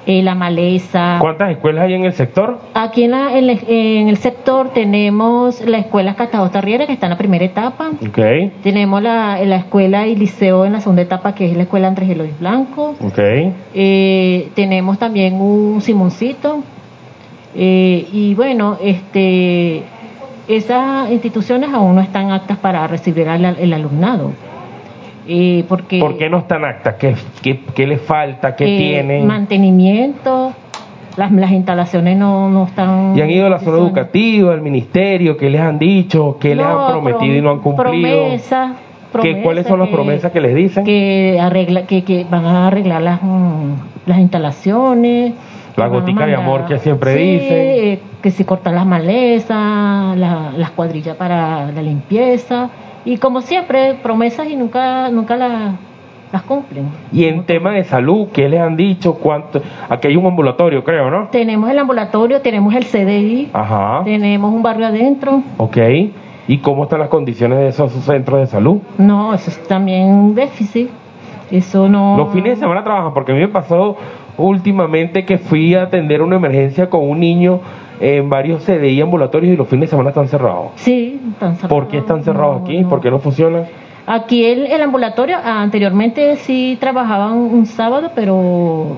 [0.05, 1.17] eh, la maleza.
[1.19, 2.59] ¿Cuántas escuelas hay en el sector?
[2.73, 7.05] Aquí en, la- en la- en el sector tenemos la escuela Catado Tarriera, que está
[7.05, 7.91] en la primera etapa.
[8.05, 8.19] Ok.
[8.63, 12.09] Tenemos la, la escuela y liceo en la segunda etapa, que es la escuela Andrés
[12.09, 12.95] Eloy Blanco.
[13.01, 13.19] Ok.
[13.73, 16.63] Eh, tenemos también un Simoncito.
[17.55, 19.83] Eh, y bueno, este,
[20.47, 24.31] esas instituciones aún no están aptas para recibir al el alumnado.
[25.27, 26.95] Eh, porque ¿Por qué no están actas?
[26.95, 28.55] ¿Qué, qué, qué le falta?
[28.55, 29.25] ¿Qué eh, tienen?
[29.27, 30.51] Mantenimiento,
[31.15, 33.17] las, las instalaciones no, no están.
[33.17, 35.37] ¿Y han ido a la zona educativa, al ministerio?
[35.37, 36.37] ¿Qué les han dicho?
[36.39, 38.19] ¿Qué les han No, prometido y no han prom- cumplido?
[38.23, 38.71] Promesas.
[39.21, 40.83] ¿Qué, ¿Cuáles son las que- promesas que les dicen?
[40.83, 43.73] que arregla que, que van a arreglar las mm,
[44.07, 45.33] las instalaciones
[45.77, 47.47] La gotica de amor que siempre Sí, dicen.
[47.57, 52.69] eh, que si cortan las malezas la- las cuadrillas para la limpieza
[53.05, 55.73] y como siempre promesas y nunca nunca las
[56.31, 59.13] las cumplen Y en tema de salud, ¿qué les han dicho?
[59.15, 59.61] ¿Cuánto?
[59.87, 61.27] Aquí hay un ambulatorio, creo, ¿no?
[61.31, 64.01] tenemos el ambulatorio tenemos el CDI Ajá.
[64.03, 65.77] tenemos un barrio adentro Ok.
[66.47, 68.79] ¿Y cómo están las condiciones de esos centros de salud?
[68.97, 70.89] No, eso es también un déficit.
[71.49, 72.17] Eso no.
[72.17, 73.95] Los fines de semana trabajan, porque a mí me pasó
[74.37, 77.61] últimamente que fui a atender una emergencia con un niño
[77.99, 80.71] en varios CDI ambulatorios y los fines de semana están cerrados.
[80.75, 81.69] Sí, están cerrados.
[81.69, 82.79] ¿Por qué están cerrados No, aquí?
[82.81, 82.89] no.
[82.89, 83.65] ¿Por qué no funcionan?
[84.05, 88.97] Aquí el, el ambulatorio, ah, anteriormente sí trabajaban un sábado, pero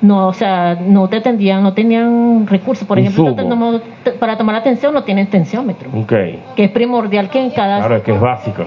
[0.00, 2.86] no, o sea, no te atendían, no tenían recursos.
[2.88, 3.80] Por ejemplo, no-
[4.18, 6.12] para tomar atención no tienen tensiómetro, Ok.
[6.54, 7.78] que es primordial que en cada...
[7.86, 8.62] Claro, que es básico.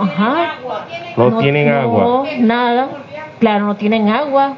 [0.00, 0.54] Ajá.
[1.16, 2.24] No, tienen no, agua.
[2.40, 2.88] nada.
[3.38, 4.54] Claro, no tienen agua.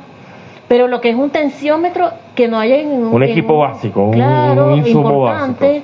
[0.70, 4.12] Pero lo que es un tensiómetro, que no haya en Un en- equipo básico, un-
[4.12, 5.82] claro, un insumo importante.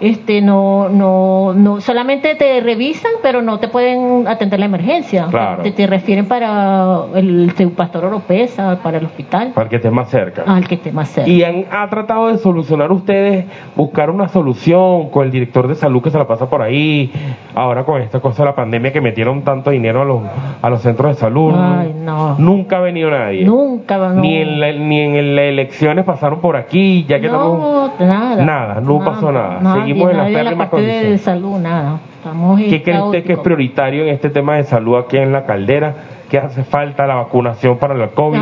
[0.00, 5.26] Este, no, no, no, solamente te revisan, pero no te pueden atender la emergencia.
[5.30, 5.62] Claro.
[5.62, 10.42] Te, te refieren para el pastor Oropesa, para el hospital, Para que estés más cerca.
[10.46, 11.28] al que esté más cerca.
[11.30, 13.44] ¿Y han ha tratado de solucionar ustedes,
[13.76, 17.12] buscar una solución con el director de salud que se la pasa por ahí,
[17.60, 20.20] ahora con esta cosa de la pandemia que metieron tanto dinero a los,
[20.62, 21.52] a los centros de salud?
[21.56, 22.36] Ay, no.
[22.38, 23.44] Nunca ha venido nadie.
[23.44, 24.14] Nunca, no.
[24.14, 27.58] Ni en, la- ni en las elecciones pasaron por aquí, ya que estamos...
[27.98, 28.44] no, nada.
[28.44, 29.60] Nada, no pasó nada.
[29.74, 31.20] Seguimos en las la pésimas parte de, condiciones.
[31.20, 31.98] salud, nada.
[32.16, 35.44] Estamos ¿Qué cree usted que es prioritario en este tema de salud aquí en la
[35.46, 35.94] caldera?
[36.28, 37.06] ¿Qué hace falta?
[37.06, 38.40] ¿La vacunación para el COVID?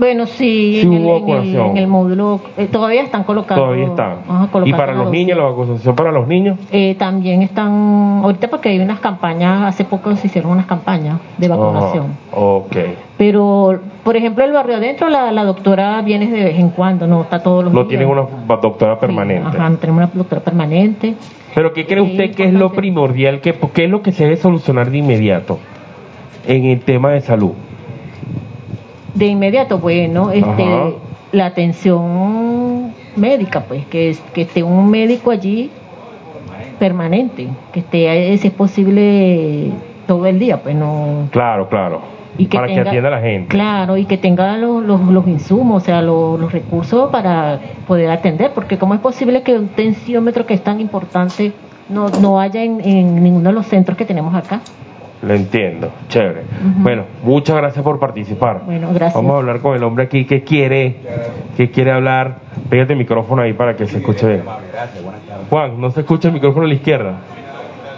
[0.00, 1.66] Ah, bueno, sí, Sí en, el, hubo en el- vacunación.
[1.70, 3.64] en el módulo eh, todavía están colocando.
[3.64, 4.16] Todavía está.
[4.28, 6.58] ajá, ¿Y para los niños, la vacunación para los niños?
[6.72, 11.48] Eh, también están, ahorita porque hay unas campañas, hace poco se hicieron unas campañas de
[11.48, 12.06] vacunación.
[12.34, 12.76] Oh, ok.
[13.18, 17.20] Pero, por ejemplo, el barrio adentro, la, la doctora viene de vez en cuando, no
[17.22, 17.88] está todos los No días.
[17.90, 18.22] tienen una
[18.56, 19.46] doctora Sí, permanente.
[19.48, 21.14] ajá, no tenemos una doctora permanente.
[21.54, 23.40] Pero ¿qué cree usted que es lo primordial?
[23.40, 25.58] Que, ¿Qué es lo que se debe solucionar de inmediato
[26.46, 27.52] en el tema de salud?
[29.14, 30.90] De inmediato, bueno, este, Ajá.
[31.32, 35.70] la atención médica, pues, que, es- que esté un médico allí
[36.78, 39.70] permanente, que esté, si es posible,
[40.06, 41.28] todo el día, pues no.
[41.30, 42.00] Claro, claro.
[42.38, 43.48] Y que para que atienda a la gente.
[43.48, 48.10] Claro, y que tenga los, los, los insumos, o sea, los, los recursos para poder
[48.10, 51.52] atender, porque ¿cómo es posible que un tensiómetro que es tan importante
[51.88, 54.60] no, no haya en, en ninguno de los centros que tenemos acá?
[55.22, 55.90] Lo entiendo.
[56.08, 56.42] Chévere.
[56.78, 58.62] Bueno, muchas gracias por participar.
[58.64, 59.14] Bueno, gracias.
[59.14, 60.96] Vamos a hablar con el hombre aquí que quiere,
[61.56, 62.36] que quiere hablar.
[62.70, 64.44] Pégate el micrófono ahí para que se escuche bien.
[65.50, 67.14] Juan, no se escucha el micrófono a la izquierda.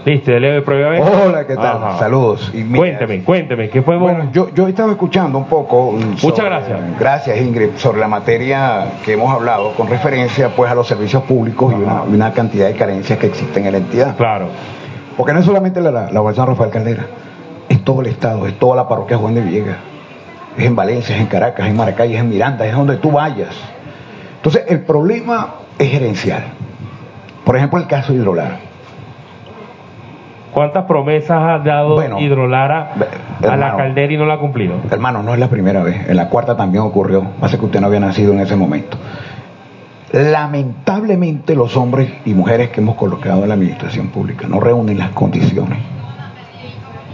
[0.04, 0.90] Listo, dale de prueba.
[0.90, 1.00] ¿ves?
[1.00, 1.76] Hola, ¿qué tal?
[1.76, 1.98] Ajá.
[1.98, 2.50] Saludos.
[2.52, 4.10] Y mira, Cuénteme, cuénteme, ¿qué podemos...?
[4.12, 5.92] Bueno, yo, yo estaba escuchando un poco.
[5.92, 6.80] mm, Muchas gracias.
[6.98, 11.72] Gracias, Ingrid, sobre la materia que hemos hablado con referencia pues a los servicios públicos
[11.72, 14.16] y una, y una cantidad de carencias que existen en la entidad.
[14.16, 14.46] Claro.
[15.16, 17.06] Porque no es solamente la, la, la Rafael Caldera,
[17.68, 19.76] es todo el Estado, es toda la parroquia Juan de Villegas,
[20.56, 23.12] es en Valencia, es en Caracas, es en Maracay, es en Miranda, es donde tú
[23.12, 23.54] vayas.
[24.36, 26.44] Entonces, el problema es gerencial.
[27.44, 28.72] Por ejemplo, el caso de Hidrolar.
[30.52, 32.92] ¿Cuántas promesas ha dado Bueno, Hidrolara
[33.48, 34.74] a la caldera y no la ha cumplido?
[34.90, 36.08] Hermano, no es la primera vez.
[36.08, 37.24] En la cuarta también ocurrió.
[37.40, 38.98] Hace que usted no había nacido en ese momento.
[40.12, 45.10] Lamentablemente los hombres y mujeres que hemos colocado en la administración pública no reúnen las
[45.10, 45.78] condiciones,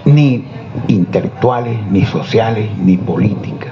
[0.05, 0.45] ni
[0.89, 3.71] intelectuales, ni sociales, ni políticas.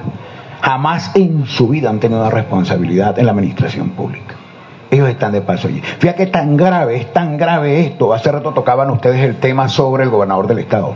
[0.62, 4.36] Jamás en su vida han tenido una responsabilidad en la administración pública.
[4.92, 5.80] Ellos están de paso allí.
[5.80, 8.14] Fíjate tan grave, es tan grave esto.
[8.14, 10.94] Hace rato tocaban ustedes el tema sobre el gobernador del estado.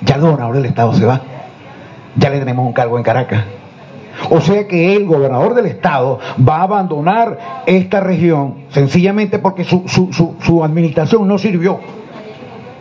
[0.00, 1.20] Ya el gobernador del estado se va.
[2.16, 3.44] Ya le tenemos un cargo en Caracas.
[4.30, 9.84] O sea que el gobernador del estado va a abandonar esta región sencillamente porque su,
[9.86, 11.80] su, su, administración no sirvió.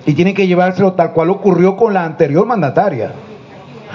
[0.06, 3.13] Y tiene que llevárselo tal cual ocurrió con la anterior mandataria.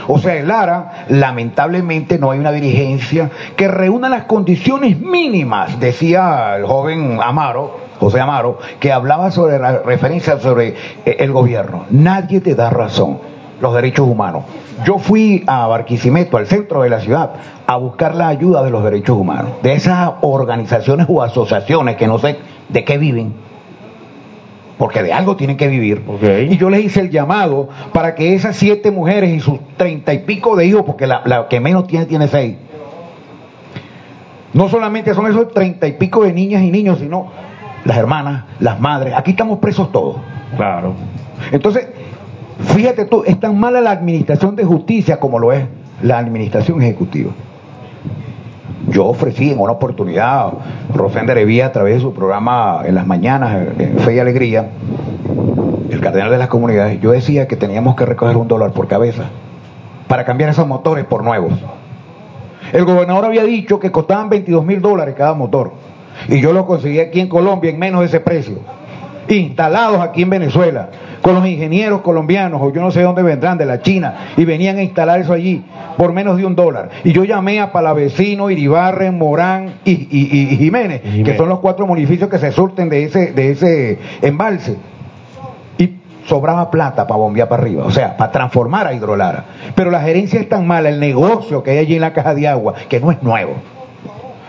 [0.07, 6.57] O sea, en Lara, lamentablemente no hay una dirigencia que reúna las condiciones mínimas, decía
[6.57, 10.68] el joven Amaro, José Amaro, que hablaba sobre la referencia sobre
[11.05, 11.85] eh, el gobierno.
[11.90, 13.18] Nadie te da razón,
[13.61, 14.44] los derechos humanos.
[14.85, 17.33] Yo fui a Barquisimeto, al centro de la ciudad,
[17.66, 22.18] a buscar la ayuda de los derechos humanos, de esas organizaciones o asociaciones que no
[22.18, 22.37] sé
[22.68, 23.35] de qué viven,
[24.79, 26.05] porque de algo tienen que vivir.
[26.07, 26.23] Ok.
[26.51, 30.21] Y yo les hice el llamado para que esas siete mujeres y sus treinta y
[30.21, 32.57] pico de hijos, porque la, la que menos tiene tiene seis,
[34.55, 37.27] no solamente son esos treinta y pico de niñas y niños, sino
[37.85, 40.16] las hermanas, las madres, aquí estamos presos todos.
[40.57, 40.94] Claro.
[41.53, 41.88] Entonces,
[42.74, 45.64] fíjate tú, es tan mala la administración de justicia como lo es
[46.02, 47.31] la administración ejecutiva.
[48.88, 50.52] Yo ofrecí en una oportunidad,
[50.94, 54.70] Rosén de Revía, a través de su programa en las mañanas, en Fe y Alegría,
[55.90, 59.24] el cardenal de las comunidades, yo decía que teníamos que recoger un dólar por cabeza
[60.07, 61.52] para cambiar esos motores por nuevos.
[62.72, 65.72] El gobernador había dicho que costaban 22 mil dólares cada motor
[66.28, 68.59] y yo lo conseguí aquí en Colombia en menos de ese precio.
[69.37, 70.88] Instalados aquí en Venezuela,
[71.23, 74.77] con los ingenieros colombianos, o yo no sé dónde vendrán, de la China, y venían
[74.79, 75.64] a instalar eso allí
[75.97, 76.91] por menos de un dólar.
[77.05, 81.33] Y yo llamé a Palavecino, Iribarren, Morán y, y- y- y Jiménez, Y Jiménez.
[81.33, 84.77] que son los cuatro municipios que se surten de ese, de ese embalse.
[85.79, 85.95] Y
[86.27, 89.45] sobraba plata para bombear para arriba, o sea, para transformar a Hidrolara.
[89.75, 92.47] Pero la gerencia es tan mala, el negocio que hay allí en la caja de
[92.49, 93.55] agua, que no es nuevo.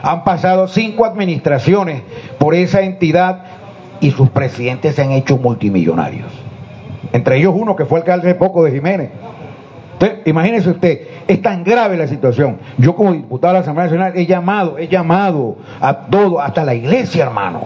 [0.01, 2.03] Han pasado cinco administraciones
[2.37, 3.43] por esa entidad
[4.01, 6.31] y sus presidentes se han hecho multimillonarios.
[7.11, 9.09] Entre ellos uno que fue alcalde hace poco de Jiménez.
[9.93, 12.57] Entonces, imagínese usted, es tan grave la situación.
[12.77, 16.73] Yo como diputado de la Asamblea Nacional he llamado, he llamado a todo, hasta la
[16.73, 17.63] iglesia, hermano.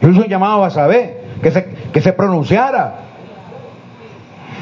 [0.00, 3.00] Yo hice un llamado a saber que se, que se pronunciara.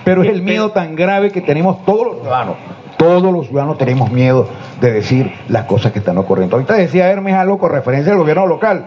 [0.05, 2.57] Pero es el miedo tan grave que tenemos todos los ciudadanos.
[2.97, 4.49] Todos los ciudadanos tenemos miedo
[4.81, 6.57] de decir las cosas que están ocurriendo.
[6.57, 8.87] Ahorita decía Hermes algo con referencia al gobierno local.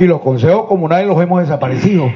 [0.00, 2.10] Y los consejos comunales los hemos desaparecido.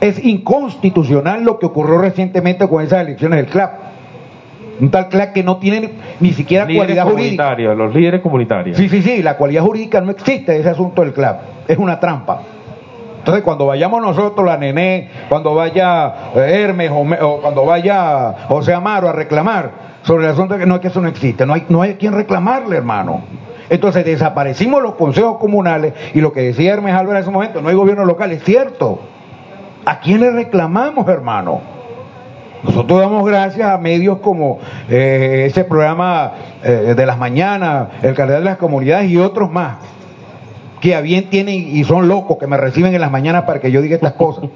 [0.00, 3.72] Es inconstitucional lo que ocurrió recientemente con esas elecciones del CLAP.
[4.80, 7.42] Un tal CLAP que no tiene ni, siquiera Líderes cualidad jurídica.
[7.44, 8.76] comunitarios, los líderes comunitarios.
[8.76, 11.40] Sí, sí, sí, la cualidad jurídica no existe ese asunto del CLAP.
[11.66, 12.42] Es una trampa.
[13.18, 18.72] Entonces, cuando vayamos nosotros, la nené, cuando vaya eh, Hermes o, o cuando vaya José
[18.72, 19.70] Amaro a reclamar
[20.02, 21.92] sobre el asunto de que no es que eso no existe, no hay, no hay
[21.92, 23.22] a quien reclamarle, hermano.
[23.72, 27.70] Entonces, desaparecimos los consejos comunales y lo que decía Hermes Álvarez en ese momento, no
[27.70, 29.00] hay gobierno local, es cierto.
[29.86, 31.62] ¿A quién le reclamamos, hermano?
[32.62, 34.58] Nosotros damos gracias a medios como
[34.90, 36.32] eh, ese programa
[36.62, 39.78] eh, de las mañanas, el Cardenal de las Comunidades y otros más,
[40.82, 43.72] que a bien tienen y son locos que me reciben en las mañanas para que
[43.72, 44.50] yo diga estas cosas.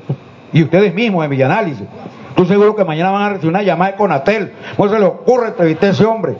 [0.52, 1.87] Y ustedes mismos en Villanálisis.
[2.29, 4.52] Estoy seguro que mañana van a recibir una llamada de Conatel.
[4.76, 6.37] ¿Cómo se le ocurre entrevistar a ese hombre?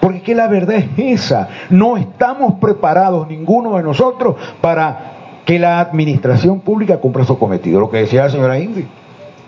[0.00, 1.48] Porque es que la verdad es esa.
[1.70, 5.12] No estamos preparados, ninguno de nosotros, para
[5.44, 7.80] que la administración pública cumpla su cometido.
[7.80, 8.84] Lo que decía la señora Ingrid.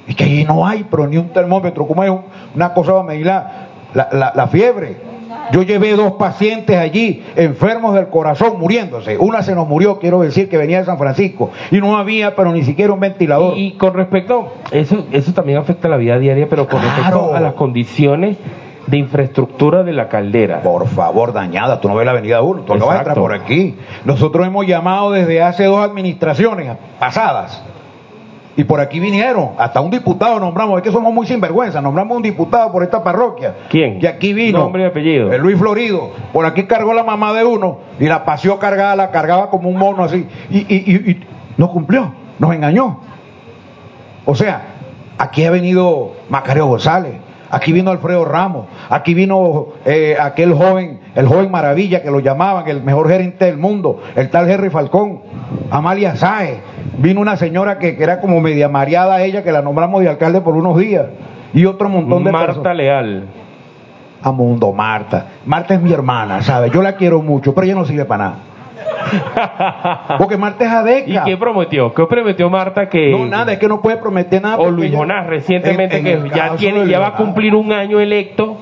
[0.06, 1.86] Es que allí no hay, pero ni un termómetro.
[1.86, 2.22] ¿Cómo es un-
[2.54, 5.12] una cosa para medir la, la- la- la fiebre?
[5.52, 9.16] Yo llevé dos pacientes allí, enfermos del corazón, muriéndose.
[9.18, 11.50] Una se nos murió, quiero decir, que venía de San Francisco.
[11.70, 13.56] Y no había, pero ni siquiera un ventilador.
[13.56, 16.94] Y, y con respecto, eso, eso también afecta la vida diaria, pero con Claro.
[16.96, 18.36] respecto a las condiciones
[18.86, 20.60] de infraestructura de la caldera.
[20.62, 23.32] Por favor, dañada, tú no ves la avenida 1, tú no vas a entrar por
[23.32, 23.76] aquí.
[24.04, 27.62] Nosotros hemos llamado desde hace dos administraciones pasadas.
[28.54, 32.22] Y por aquí vinieron, hasta un diputado nombramos, es que somos muy sinvergüenza, nombramos un
[32.22, 33.54] diputado por esta parroquia.
[33.70, 33.98] ¿Quién?
[34.02, 34.58] Y aquí vino.
[34.58, 35.32] Nombre y apellido.
[35.32, 36.10] El Luis Florido.
[36.34, 39.76] Por aquí cargó la mamá de uno y la paseó cargada, la cargaba como un
[39.78, 40.26] mono así.
[40.50, 41.20] Y, y, y- y
[41.56, 42.98] no cumplió, nos engañó.
[44.26, 44.62] O sea,
[45.16, 47.14] aquí ha venido Macario González,
[47.52, 52.66] aquí vino Alfredo Ramos, aquí vino eh, aquel joven, el joven maravilla que lo llamaban,
[52.66, 55.20] el mejor gerente del mundo, el tal Henry Falcón,
[55.70, 56.60] Amalia Sáez,
[56.98, 60.40] vino una señora que, que era como media mareada ella, que la nombramos de alcalde
[60.40, 61.06] por unos días,
[61.52, 62.76] y otro montón de Marta personas.
[62.76, 63.24] Leal.
[64.22, 65.26] A mundo, Marta.
[65.44, 66.72] Marta es mi hermana, ¿sabes?
[66.72, 68.36] Yo la quiero mucho, pero ella no sirve para nada.
[70.18, 71.24] Porque Marta es ¿Y adeca.
[71.24, 71.92] qué prometió?
[71.94, 73.10] ¿Qué prometió Marta que...
[73.10, 74.58] No, nada, es que no puede prometer nada.
[74.58, 77.72] O Luis Jonás recientemente en- en el que ya tiene ya va a cumplir un
[77.72, 78.56] año electo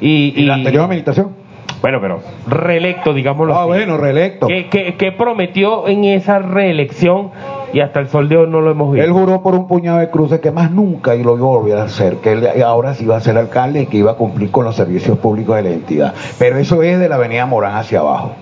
[0.00, 1.46] y, ¿Y la y- anterior administración?
[1.82, 3.66] bueno pero reelecto digámoslo Ah, así.
[3.68, 4.46] bueno, reelecto.
[4.46, 7.30] ¿Qué, qué, qué prometió en esa reelección
[7.72, 9.98] y hasta el sol de hoy no lo hemos visto Él juró por un puñado
[9.98, 12.94] de cruces que más nunca y lo iba a volver a hacer, que él ahora
[12.94, 15.62] sí iba a ser alcalde y que iba a cumplir con los servicios públicos de
[15.62, 16.14] la entidad.
[16.38, 18.32] Pero eso es de la avenida Morán hacia abajo.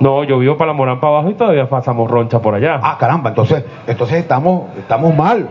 [0.00, 2.96] No yo vivo para la Morán para abajo y todavía pasamos roncha por allá Ah,
[2.98, 5.48] caramba, entonces, entonces estamos, estamos mal.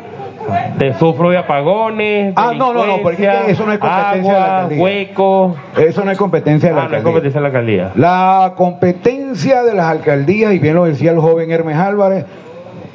[0.80, 4.46] te sufro de apagones Ah, no, no, no, porque eso no es competencia de la
[4.46, 4.84] agua, alcaldía.
[4.84, 7.04] huecos Eso no es competencia de la ah, no es alcaldía.
[7.14, 11.52] competencia de la alcaldía La competencia de las alcaldías, y bien lo decía el joven
[11.52, 12.26] Hermes Álvarez,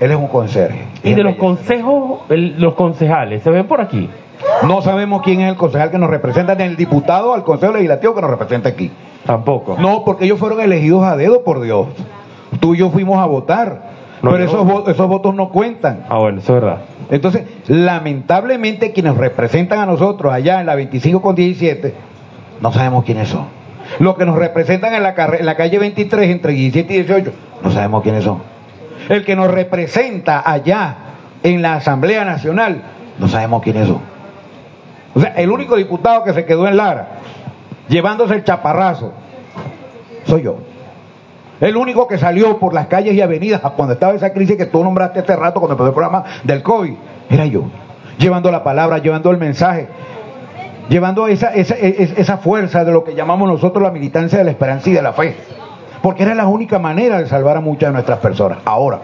[0.01, 0.85] él es un conserje.
[1.05, 4.09] y de los consejos el- los concejales se ven por aquí
[4.67, 8.15] No sabemos quién es el concejal que nos representa, ni el diputado al Consejo Legislativo
[8.15, 8.91] que nos representa aquí.
[9.27, 11.89] Tampoco No, porque ellos fueron elegidos a dedo, por Dios.
[12.61, 13.91] Tú y yo fuimos a votar.
[14.23, 16.05] No, pero esos, esos votos no cuentan.
[16.09, 16.79] ah bueno eso es verdad
[17.11, 21.95] Entonces, lamentablemente, quienes representan a nosotros allá en la 25 con 17,
[22.61, 23.47] no sabemos quiénes son.
[23.99, 27.33] Los que nos representan en la, en la calle 23 entre 17 y 18,
[27.65, 28.39] no sabemos quiénes son.
[29.09, 30.97] El que nos representa allá
[31.43, 32.83] en la Asamblea Nacional,
[33.19, 34.01] no sabemos quiénes son.
[35.15, 37.09] O sea, el único diputado que se quedó en Lara,
[37.93, 39.13] llevándose el chaparrazo,
[40.25, 40.57] soy yo.
[41.61, 44.83] El único que salió por las calles y avenidas cuando estaba esa crisis que tú
[44.83, 46.95] nombraste hace rato cuando empezó el programa del COVID,
[47.31, 47.65] era yo.
[48.19, 49.87] Llevando la palabra, llevando el mensaje,
[50.89, 54.91] llevando esa, esa, esa fuerza de lo que llamamos nosotros la militancia de la esperanza
[54.91, 55.37] y de la fe.
[56.03, 58.59] Porque era la única manera de salvar a muchas de nuestras personas.
[58.65, 58.99] Ahora,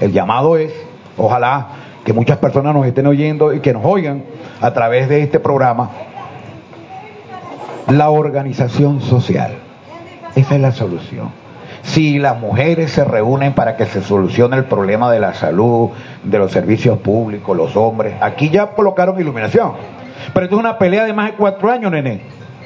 [0.00, 0.72] el llamado es
[1.18, 1.66] ojalá
[2.04, 4.22] que muchas personas nos estén oyendo y que nos oigan
[4.62, 5.90] a través de este programa,
[7.88, 9.52] la organización social.
[10.34, 11.30] Esa es la solución.
[11.82, 15.90] Si las mujeres se reúnen para que se solucione el problema de la salud,
[16.22, 19.72] de los servicios públicos, los hombres, aquí ya colocaron iluminación.
[20.34, 22.20] Pero esto es una pelea de más de cuatro años, nene.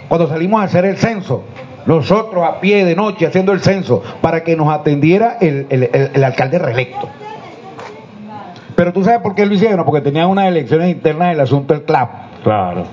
[0.08, 1.44] Cuando salimos a hacer el censo,
[1.86, 7.08] nosotros a pie de noche haciendo el censo para que nos atendiera el, alcalde reelecto.
[8.74, 11.84] Pero tú sabes por qué lo hicieron, porque tenían unas elecciones internas del asunto del
[11.84, 12.10] CLAP.
[12.42, 12.84] Claro.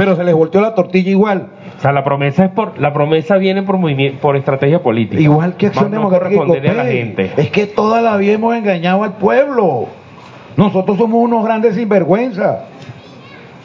[0.00, 1.48] Pero se les volteó la tortilla igual.
[1.76, 5.20] O sea, la promesa es por la promesa viene por movimiento, por estrategia política.
[5.20, 6.40] Igual que Acción no Democrática.
[6.40, 7.32] responderle a la gente.
[7.36, 9.88] Es que toda la vida hemos engañado al pueblo.
[10.56, 12.60] Nosotros somos unos grandes sinvergüenza.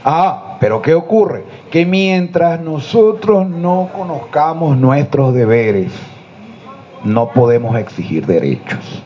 [0.04, 1.46] Ah, pero ¿qué ocurre?
[1.72, 5.94] Que mientras nosotros no conozcamos nuestros deberes,
[7.06, 9.06] no podemos exigir derechos.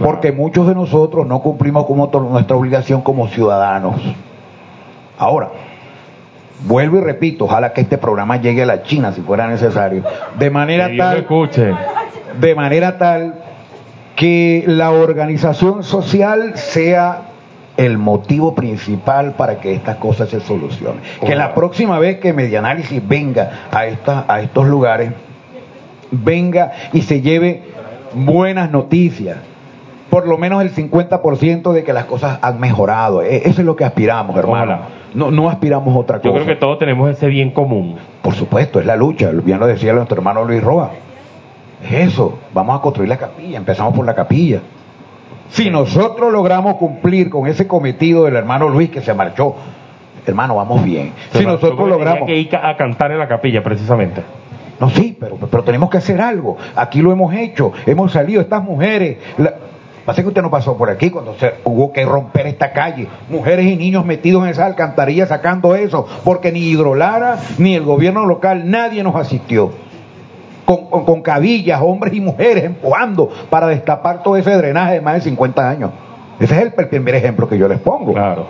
[0.00, 4.00] Porque muchos de nosotros no cumplimos con nuestra obligación como ciudadanos.
[5.18, 5.50] Ahora,
[6.64, 10.02] vuelvo y repito, ojalá que este programa llegue a la China si fuera necesario.
[10.38, 11.72] De manera Que tal escuche.
[12.40, 13.34] de manera tal
[14.16, 17.22] que la organización social sea
[17.76, 21.00] el motivo principal para que estas cosas se solucionen.
[21.24, 25.12] Que la próxima vez que Medianálisis venga a, esta- a estos lugares,
[26.10, 27.62] venga y se lleve
[28.14, 29.38] buenas noticias.
[30.12, 33.22] Por lo menos el 50% de que las cosas han mejorado.
[33.22, 34.74] E- Eso es lo que aspiramos, hermano.
[34.74, 34.88] Ojalá.
[35.14, 36.28] No, no aspiramos a otra cosa.
[36.28, 37.96] Yo creo que todos tenemos ese bien común.
[38.20, 40.90] Por supuesto, es la lucha, bien lo decía nuestro hermano Luis Roa.
[41.82, 44.60] Es eso, vamos a construir la capilla, empezamos por la capilla.
[45.48, 49.54] Si nosotros logramos cumplir con ese cometido del hermano Luis que se marchó,
[50.26, 51.12] hermano, vamos bien.
[51.32, 52.26] Si nosotros logramos...
[52.26, 54.22] que ir a cantar en la capilla, precisamente.
[54.78, 56.58] No, sí, pero, pero tenemos que hacer algo.
[56.76, 59.16] Aquí lo hemos hecho, hemos salido, estas mujeres.
[59.38, 59.54] La...
[60.04, 63.06] Pasa que usted no pasó por aquí cuando se hubo que romper esta calle.
[63.28, 68.26] Mujeres y niños metidos en esas alcantarillas sacando eso, porque ni Hidrolara ni el gobierno
[68.26, 69.70] local, nadie nos asistió.
[70.64, 75.14] Con, con, con cabillas, hombres y mujeres empujando para destapar todo ese drenaje de más
[75.14, 75.90] de 50 años.
[76.40, 78.12] Ese es el, el primer ejemplo que yo les pongo.
[78.12, 78.46] Claro.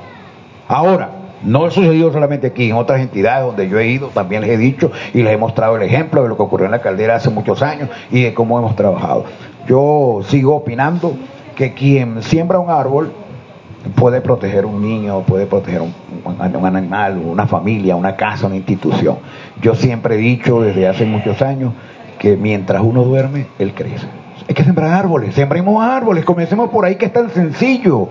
[0.68, 1.10] Ahora,
[1.44, 4.56] no ha sucedido solamente aquí, en otras entidades donde yo he ido, también les he
[4.56, 7.30] dicho y les he mostrado el ejemplo de lo que ocurrió en la caldera hace
[7.30, 9.24] muchos años y de cómo hemos trabajado.
[9.66, 11.16] Yo sigo opinando
[11.56, 13.12] que quien siembra un árbol
[13.96, 15.92] puede proteger un niño, puede proteger un,
[16.24, 16.40] un-
[16.76, 19.16] animal, una familia, una casa, una institución.
[19.60, 21.72] Yo siempre he dicho desde hace muchos años
[22.18, 24.06] que mientras uno duerme, él crece.
[24.48, 28.08] Hay que sembrar árboles, sembremos árboles, comencemos por ahí que es tan sencillo.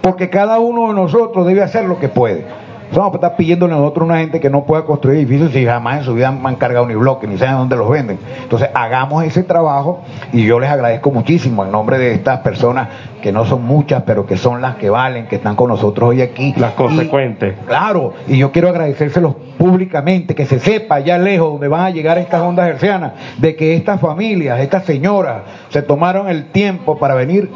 [0.00, 2.44] Porque cada uno de nosotros debe hacer lo que puede.
[2.92, 5.98] Vamos a estar pidiéndole a nosotros una gente que no pueda construir edificios si jamás
[5.98, 8.18] en su vida han cargado ni bloques, ni saben dónde los venden.
[8.42, 12.88] Entonces, hagamos ese trabajo y yo les agradezco muchísimo en nombre de estas personas
[13.22, 16.22] que no son muchas, pero que son las que valen, que están con nosotros hoy
[16.22, 16.52] aquí.
[16.56, 17.54] Las Y- consecuentes.
[17.66, 22.18] Claro, y yo quiero agradecérselos públicamente, que se sepa allá lejos donde van a llegar
[22.18, 27.50] estas ondas hercianas, de que estas familias, estas señoras, se tomaron el tiempo para venir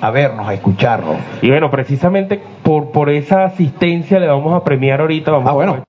[0.00, 1.16] a vernos, a escucharnos.
[1.42, 5.30] Y bueno, precisamente por, por esa asistencia le vamos a premiar ahorita.
[5.30, 5.72] Vamos Ah, bueno.
[5.72, 5.76] a